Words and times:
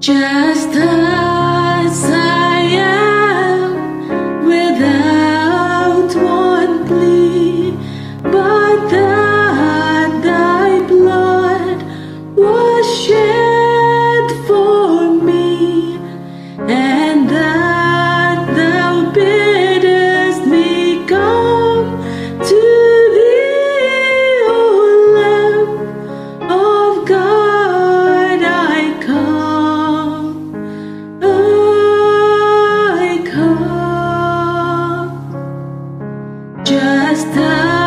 Just 0.00 0.72
the 0.72 1.09
last 37.10 37.79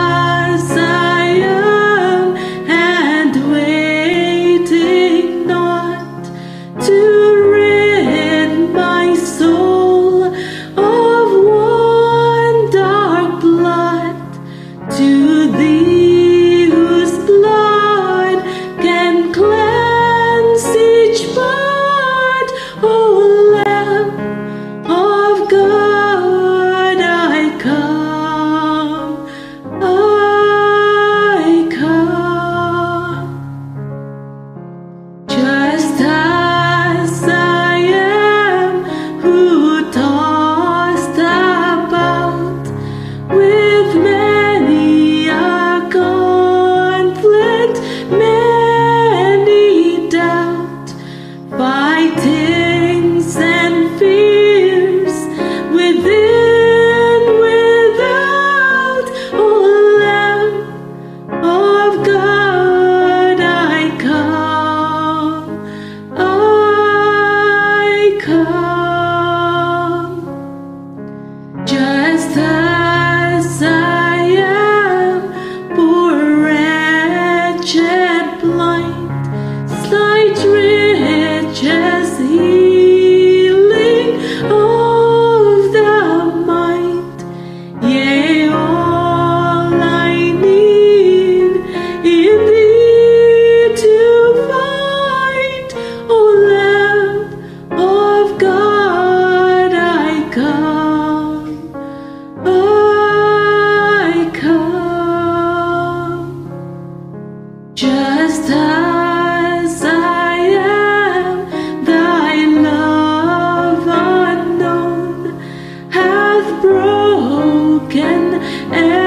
broken 117.80 119.03